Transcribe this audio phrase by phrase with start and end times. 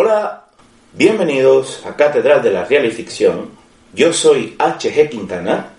[0.00, 0.44] Hola,
[0.92, 3.50] bienvenidos a Catedral de la Real y Ficción.
[3.92, 5.70] Yo soy HG Quintana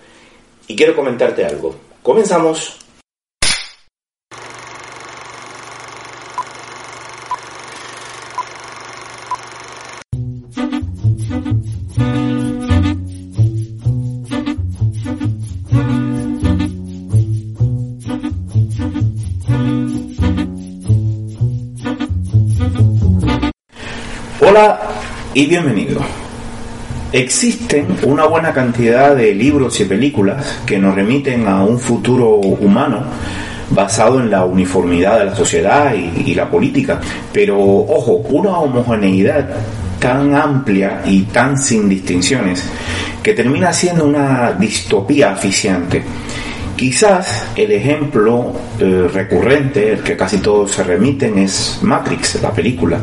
[0.66, 1.74] y quiero comentarte algo.
[2.02, 2.79] Comenzamos.
[25.32, 26.00] Y bienvenido.
[27.12, 33.02] Existen una buena cantidad de libros y películas que nos remiten a un futuro humano
[33.70, 37.00] basado en la uniformidad de la sociedad y, la política.
[37.32, 39.48] Pero, ojo, una homogeneidad
[40.00, 42.64] tan amplia y tan sin distinciones
[43.22, 46.02] que termina siendo una distopía aficiante.
[46.74, 52.98] Quizás el ejemplo eh, recurrente, el que casi todos se remiten, es Matrix, la película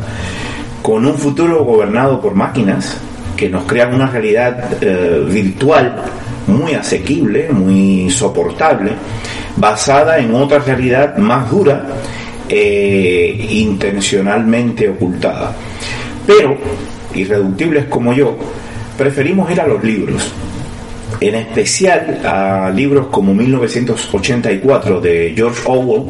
[0.82, 2.98] con un futuro gobernado por máquinas
[3.36, 5.94] que nos crean una realidad eh, virtual
[6.48, 8.92] muy asequible, muy soportable,
[9.56, 11.86] basada en otra realidad más dura
[12.48, 15.54] e intencionalmente ocultada.
[16.26, 16.56] Pero,
[17.14, 18.36] irreductibles como yo,
[18.96, 20.32] preferimos ir a los libros,
[21.20, 26.04] en especial a libros como 1984 de George Orwell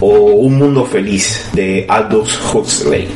[0.00, 3.08] o Un Mundo Feliz de Aldous Huxley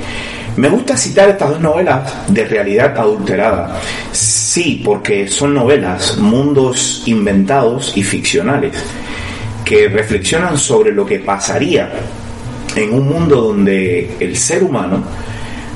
[0.57, 3.81] me gusta citar estas dos novelas de realidad adulterada.
[4.13, 8.75] Sí, porque son novelas, mundos inventados y ficcionales,
[9.65, 11.91] que reflexionan sobre lo que pasaría
[12.77, 15.03] en un mundo donde el ser humano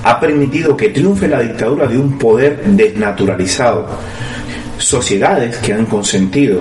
[0.02, 3.86] ha permitido que triunfe la dictadura de un poder desnaturalizado.
[4.78, 6.60] Sociedades que han consentido,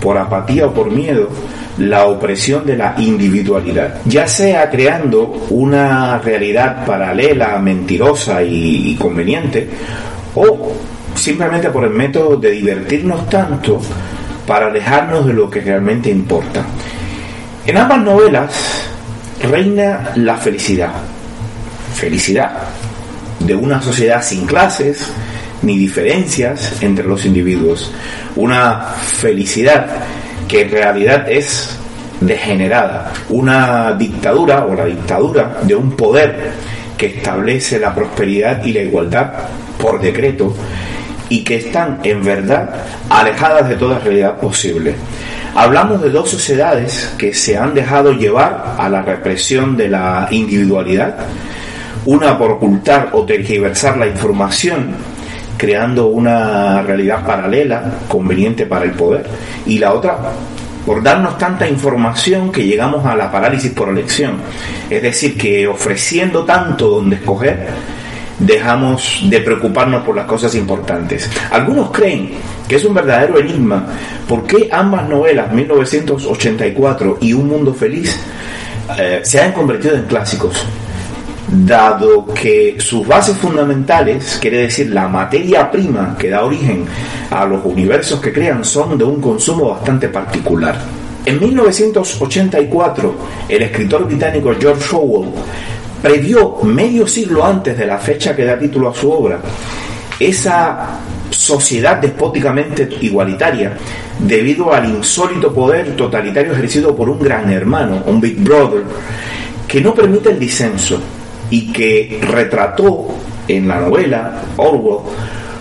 [0.00, 1.28] por apatía o por miedo,
[1.78, 9.68] la opresión de la individualidad, ya sea creando una realidad paralela, mentirosa y, conveniente,
[10.34, 10.72] o
[11.14, 13.80] simplemente por el método de divertirnos tanto
[14.46, 16.62] para alejarnos de lo que realmente importa.
[17.66, 18.52] En ambas novelas
[19.42, 20.92] reina la felicidad,
[21.94, 22.52] felicidad
[23.38, 25.06] de una sociedad sin clases
[25.62, 27.92] ni diferencias entre los individuos,
[28.36, 29.86] una felicidad
[30.52, 31.78] que en realidad es
[32.20, 36.50] degenerada, una dictadura o la dictadura de un poder
[36.98, 39.32] que establece la prosperidad y la igualdad
[39.78, 40.54] por decreto
[41.30, 42.68] y que están en verdad
[43.08, 44.94] alejadas de toda realidad posible.
[45.54, 51.16] Hablamos de dos sociedades que se han dejado llevar a la represión de la individualidad,
[52.04, 54.90] una por ocultar o tergiversar la información
[55.62, 59.24] creando una realidad paralela conveniente para el poder
[59.64, 60.18] y la otra
[60.84, 64.38] por darnos tanta información que llegamos a la parálisis por elección.
[64.90, 67.68] Es decir, que ofreciendo tanto donde escoger,
[68.40, 71.30] dejamos de preocuparnos por las cosas importantes.
[71.52, 72.32] Algunos creen
[72.66, 73.86] que es un verdadero enigma
[74.26, 78.18] por qué ambas novelas, 1984 y Un Mundo Feliz,
[78.98, 80.66] eh, se han convertido en clásicos
[81.48, 86.84] dado que sus bases fundamentales, quiere decir la materia prima que da origen
[87.30, 90.76] a los universos que crean, son de un consumo bastante particular.
[91.24, 93.14] En 1984,
[93.48, 95.30] el escritor británico George Orwell
[96.02, 99.40] previó medio siglo antes de la fecha que da título a su obra
[100.18, 100.98] esa
[101.30, 103.72] sociedad despóticamente igualitaria
[104.18, 108.82] debido al insólito poder totalitario ejercido por un gran hermano, un Big Brother,
[109.66, 111.00] que no permite el disenso,
[111.52, 113.08] y que retrató
[113.46, 115.00] en la novela Orwell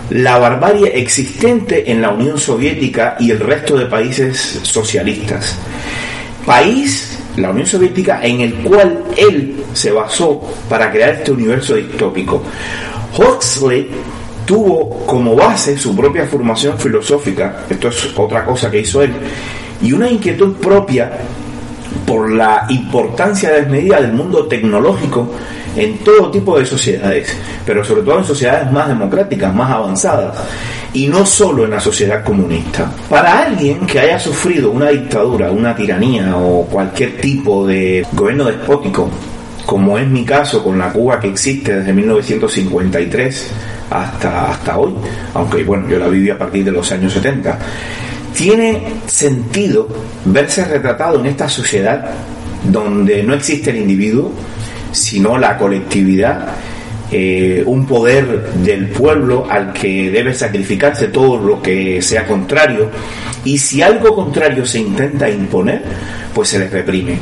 [0.09, 5.57] la barbarie existente en la Unión Soviética y el resto de países socialistas.
[6.45, 12.41] País, la Unión Soviética, en el cual él se basó para crear este universo distópico.
[13.17, 13.89] Huxley
[14.45, 19.11] tuvo como base su propia formación filosófica, esto es otra cosa que hizo él,
[19.81, 21.11] y una inquietud propia
[22.05, 25.31] por la importancia desmedida del mundo tecnológico
[25.75, 27.35] en todo tipo de sociedades,
[27.65, 30.37] pero sobre todo en sociedades más democráticas, más avanzadas,
[30.93, 32.91] y no solo en la sociedad comunista.
[33.09, 39.09] Para alguien que haya sufrido una dictadura, una tiranía o cualquier tipo de gobierno despótico,
[39.65, 43.51] como es mi caso con la Cuba que existe desde 1953
[43.89, 44.93] hasta, hasta hoy,
[45.33, 47.57] aunque bueno, yo la viví a partir de los años 70,
[48.35, 49.87] tiene sentido
[50.25, 52.11] verse retratado en esta sociedad
[52.63, 54.31] donde no existe el individuo,
[54.91, 56.49] sino la colectividad,
[57.11, 62.89] eh, un poder del pueblo al que debe sacrificarse todo lo que sea contrario,
[63.43, 65.83] y si algo contrario se intenta imponer,
[66.33, 67.17] pues se les reprime.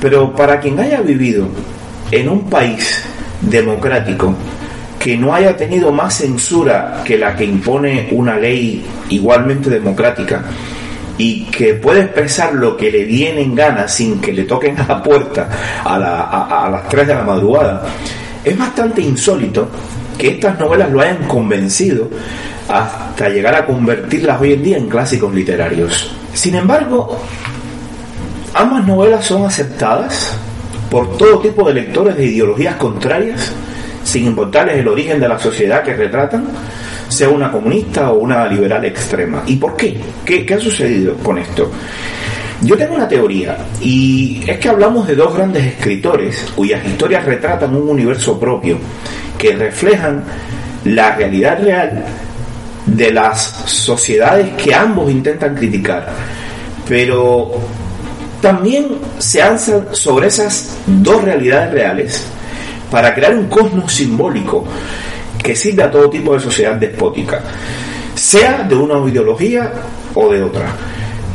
[0.00, 1.48] Pero para quien haya vivido
[2.10, 3.02] en un país
[3.40, 4.34] democrático,
[4.98, 10.42] que no haya tenido más censura que la que impone una ley igualmente democrática
[11.18, 14.86] y que puede expresar lo que le viene en gana sin que le toquen a
[14.86, 15.48] la puerta
[15.84, 17.82] a, las 3 de la madrugada,
[18.44, 19.68] es bastante insólito
[20.16, 22.08] que estas novelas lo hayan convencido
[22.68, 26.10] hasta llegar a convertirlas hoy en día en clásicos literarios.
[26.32, 27.18] Sin embargo,
[28.54, 30.36] ambas novelas son aceptadas
[30.90, 33.52] por todo tipo de lectores de ideologías contrarias
[34.08, 36.46] sin importarles el origen de la sociedad que retratan,
[37.08, 39.42] sea una comunista o una liberal extrema.
[39.46, 39.96] ¿Y por qué?
[40.24, 41.70] ¿Qué, ha sucedido con esto?
[42.60, 47.74] Yo tengo una teoría y es que hablamos de dos grandes escritores cuyas historias retratan
[47.74, 48.78] un universo propio
[49.38, 50.24] que reflejan
[50.84, 52.04] la realidad real
[52.84, 56.08] de las sociedades que ambos intentan criticar,
[56.88, 57.52] pero
[58.40, 58.88] también
[59.18, 62.26] se alzan sobre esas dos realidades reales
[62.90, 64.64] para crear un cosmos simbólico
[65.42, 67.40] que sirve a todo tipo de sociedad despótica,
[68.14, 69.72] sea de una ideología
[70.14, 70.66] o de otra.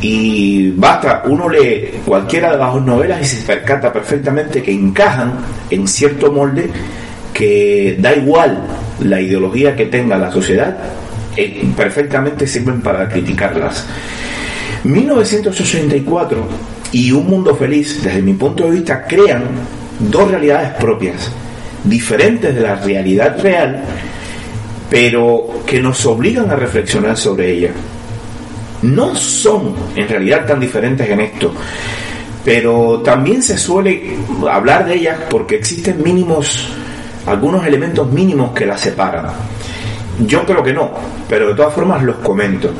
[0.00, 5.32] Y basta, uno lee cualquiera de las dos novelas y se percata perfectamente que encajan
[5.70, 6.68] en cierto molde
[7.32, 8.62] que da igual
[9.00, 10.76] la ideología que tenga la sociedad,
[11.36, 13.86] eh, perfectamente sirven para criticarlas.
[14.84, 16.46] 1984
[16.92, 19.44] y Un Mundo Feliz, desde mi punto de vista, crean
[19.98, 21.30] dos realidades propias
[21.84, 23.82] diferentes de la realidad real,
[24.90, 27.70] pero que nos obligan a reflexionar sobre ella.
[28.82, 31.52] No son en realidad tan diferentes en esto,
[32.44, 34.16] pero también se suele
[34.50, 36.68] hablar de ellas porque existen mínimos,
[37.26, 39.26] algunos elementos mínimos que las separan.
[40.26, 40.92] Yo creo que no,
[41.28, 42.70] pero de todas formas los comento.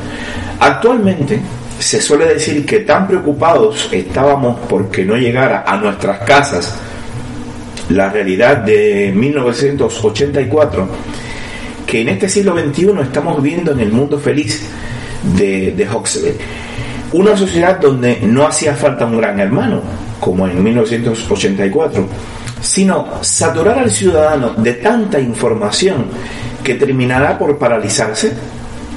[0.59, 1.39] Actualmente
[1.79, 6.75] se suele decir que tan preocupados estábamos porque no llegara a nuestras casas
[7.89, 10.87] la realidad de 1984,
[11.85, 14.67] que en este siglo XXI estamos viviendo en el mundo feliz
[15.37, 15.87] de, de.
[17.13, 19.81] Una sociedad donde no hacía falta un gran hermano,
[20.19, 22.07] como en 1984,
[22.61, 26.07] sino saturar al ciudadano de tanta información
[26.63, 28.33] que terminará por paralizarse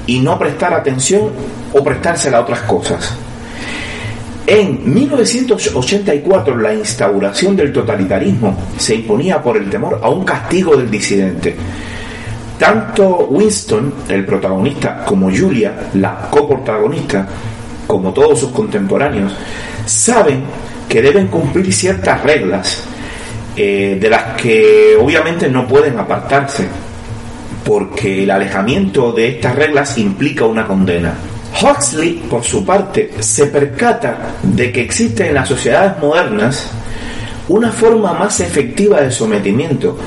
[0.07, 1.29] y no prestar atención
[1.71, 3.13] o prestársela a otras cosas.
[4.51, 10.89] En 1984 la instauración del totalitarismo se imponía por el temor a un castigo del
[10.89, 11.55] disidente.
[12.57, 17.27] Tanto Winston, el protagonista, como Julia, la coprotagonista,
[17.85, 19.31] como todos sus contemporáneos,
[19.85, 20.41] saben
[20.89, 22.85] que deben cumplir ciertas reglas
[23.55, 26.67] eh, de las que obviamente no pueden apartarse,
[27.63, 31.13] porque el alejamiento de estas reglas implica una condena.
[31.61, 36.69] Huxley, por su parte, se percata de que existe en las sociedades modernas
[37.49, 39.97] una forma más efectiva de sometimiento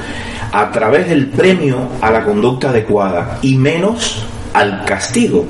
[0.53, 5.45] a través del premio a la conducta adecuada y menos al castigo.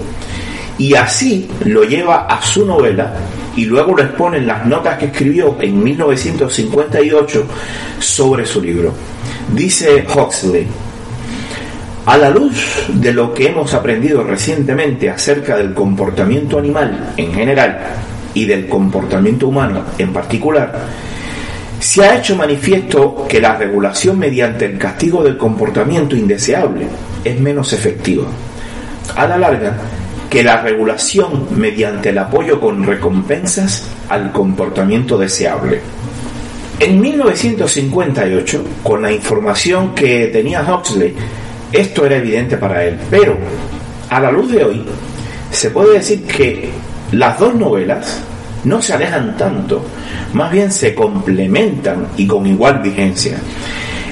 [0.78, 3.12] Y así lo lleva a su novela
[3.54, 7.46] y luego lo expone en las notas que escribió en 1958
[7.98, 8.92] sobre su libro.
[9.54, 10.66] Dice Huxley,
[12.06, 17.78] a la luz de lo que hemos aprendido recientemente acerca del comportamiento animal en general
[18.34, 20.72] y del comportamiento humano en particular,
[21.78, 26.86] se ha hecho manifiesto que la regulación mediante el castigo del comportamiento indeseable
[27.24, 28.24] es menos efectiva.
[29.16, 29.76] A la larga,
[30.30, 35.80] que la regulación mediante el apoyo con recompensas al comportamiento deseable.
[36.80, 41.14] En 1958, con la información que tenía Huxley
[41.72, 43.36] esto era evidente para él, pero
[44.08, 44.84] a la luz de hoy
[45.50, 46.70] se puede decir que
[47.12, 48.20] las dos novelas
[48.64, 49.84] no se alejan tanto,
[50.34, 53.36] más bien se complementan y con igual vigencia.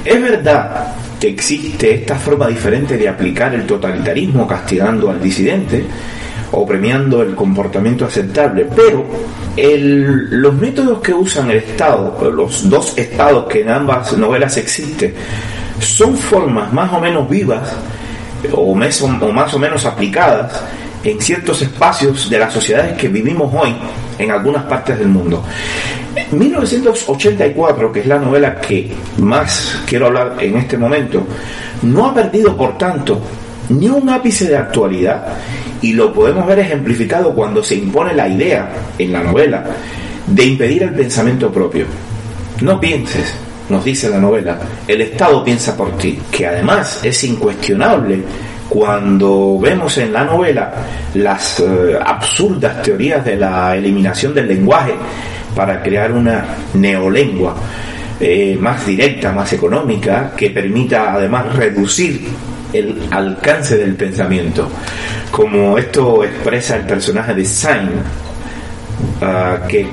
[0.04, 5.84] Es verdad que existe esta forma diferente de aplicar el totalitarismo castigando al disidente
[6.52, 9.04] o premiando el comportamiento aceptable, pero
[9.56, 15.14] los métodos que usan el Estado, los dos estados que en ambas novelas existen,
[15.80, 17.74] son formas más o menos vivas
[18.52, 19.02] o, más
[19.54, 20.62] o menos aplicadas
[21.02, 23.74] en ciertos espacios de las sociedades que vivimos hoy
[24.18, 25.42] en algunas partes del mundo.
[26.32, 31.26] 1984, que es la novela que más quiero hablar en este momento,
[31.82, 33.20] no ha perdido, por tanto,
[33.70, 35.26] ni un ápice de actualidad
[35.80, 39.64] y lo podemos ver ejemplificado cuando se impone la idea en la novela
[40.26, 41.86] de impedir el pensamiento propio.
[42.60, 43.34] No pienses,
[43.70, 48.22] nos dice la novela, el Estado piensa por ti, que además es incuestionable
[48.68, 50.72] cuando vemos en la novela
[51.14, 54.94] las eh, absurdas teorías de la eliminación del lenguaje
[55.54, 57.56] para crear una neolengua
[58.20, 62.28] eh, más directa, más económica, que permita además reducir
[62.72, 64.68] el alcance del pensamiento,
[65.30, 67.90] como esto expresa el personaje de Sain,
[69.22, 69.86] ah, que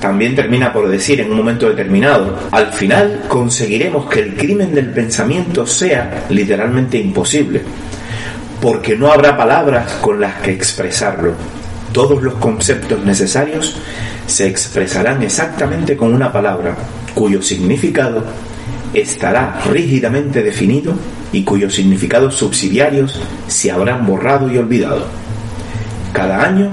[0.00, 4.90] también termina por decir en un momento determinado, al final conseguiremos que el crimen del
[4.90, 7.62] pensamiento sea literalmente imposible,
[8.60, 11.34] porque no habrá palabras con las que expresarlo.
[11.92, 13.76] Todos los conceptos necesarios
[14.26, 16.76] se expresarán exactamente con una palabra,
[17.14, 18.24] cuyo significado
[18.94, 20.94] estará rígidamente definido
[21.32, 25.04] y cuyos significados subsidiarios se habrán borrado y olvidado.
[26.12, 26.70] Cada año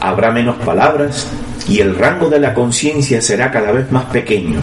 [0.00, 1.28] habrá menos palabras
[1.68, 4.60] y el rango de la conciencia será cada vez más pequeño.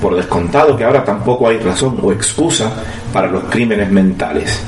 [0.00, 2.70] Por descontado que ahora tampoco hay razón o excusa
[3.12, 4.60] para los crímenes mentales.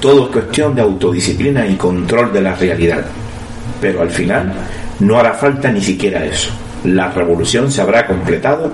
[0.00, 3.04] Todo es cuestión de autodisciplina y control de la realidad.
[3.80, 4.52] Pero al final
[5.00, 6.50] no hará falta ni siquiera eso.
[6.84, 8.70] La revolución se habrá completado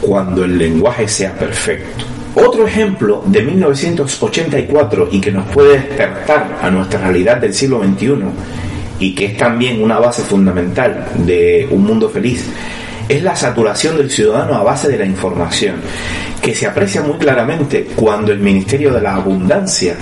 [0.00, 2.04] cuando el lenguaje sea perfecto.
[2.34, 8.16] Otro ejemplo de 1984 y que nos puede despertar a nuestra realidad del siglo XXI
[8.98, 12.44] y que es también una base fundamental de un mundo feliz
[13.08, 15.76] es la saturación del ciudadano a base de la información,
[16.40, 19.94] que se aprecia muy claramente cuando el Ministerio de la Abundancia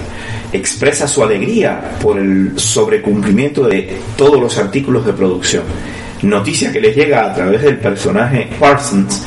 [0.52, 5.64] expresa su alegría por el sobrecumplimiento de todos los artículos de producción.
[6.22, 9.24] Noticia que les llega a través del personaje Parsons,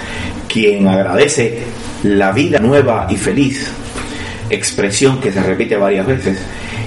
[0.48, 1.64] quien agradece
[2.04, 3.70] la vida nueva y feliz,
[4.50, 6.38] expresión que se repite varias veces,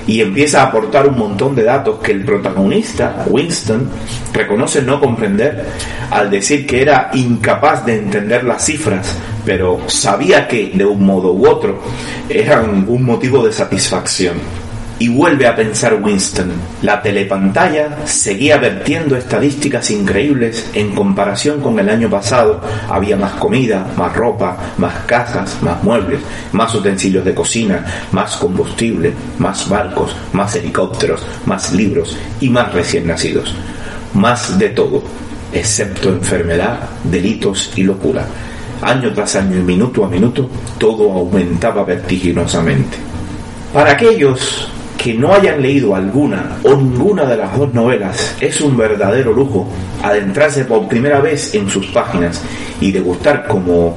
[0.08, 3.90] y empieza a aportar un montón de datos que el protagonista, Winston,
[4.32, 5.66] reconoce no comprender
[6.10, 11.34] al decir que era incapaz de entender las cifras, pero sabía que de un modo
[11.34, 11.78] u otro
[12.26, 14.67] eran un motivo de satisfacción.
[15.00, 16.50] Y vuelve a pensar Winston,
[16.82, 22.60] la telepantalla seguía vertiendo estadísticas increíbles en comparación con el año pasado.
[22.88, 26.18] Había más comida, más ropa, más casas, más muebles,
[26.50, 33.06] más utensilios de cocina, más combustible, más barcos, más helicópteros, más libros y más recién
[33.06, 33.54] nacidos.
[34.14, 35.04] Más de todo,
[35.52, 38.26] excepto enfermedad, delitos y locura.
[38.82, 42.96] Año tras año y minuto a minuto, todo aumentaba vertiginosamente.
[43.72, 44.67] Para aquellos
[44.98, 49.68] que no hayan leído alguna o ninguna de las dos novelas, es un verdadero lujo
[50.02, 52.42] adentrarse por primera vez en sus páginas
[52.80, 53.96] y degustar como,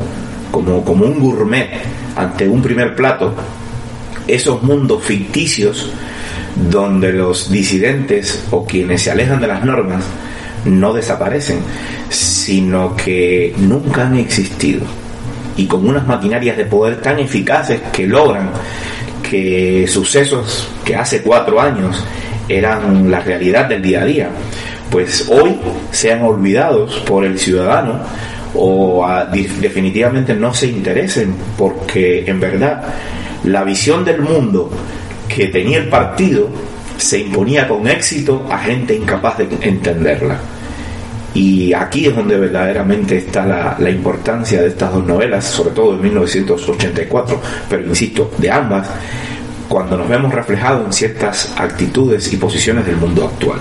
[0.52, 1.70] como, como un gourmet
[2.16, 3.34] ante un primer plato
[4.28, 5.90] esos mundos ficticios
[6.70, 10.04] donde los disidentes o quienes se alejan de las normas
[10.66, 11.60] no desaparecen,
[12.10, 14.82] sino que nunca han existido.
[15.58, 18.52] Y con unas maquinarias de poder tan eficaces que logran
[19.32, 22.04] que sucesos que hace cuatro años
[22.50, 24.30] eran la realidad del día a día,
[24.90, 25.58] pues hoy
[25.90, 28.02] sean olvidados por el ciudadano
[28.54, 29.08] o
[29.62, 32.84] definitivamente no se interesen porque en verdad
[33.46, 34.70] la visión del mundo
[35.34, 36.50] que tenía el partido
[36.98, 40.40] se imponía con éxito a gente incapaz de entenderla.
[41.34, 45.96] Y aquí es donde verdaderamente está la, la, importancia de estas dos novelas, sobre todo
[45.96, 48.90] de 1984, pero insisto, de ambas,
[49.70, 53.60] cuando nos vemos reflejados en ciertas actitudes y posiciones del mundo actual.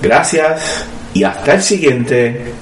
[0.00, 2.52] Gracias y hasta el siguiente